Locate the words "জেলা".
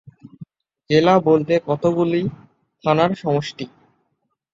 0.89-1.15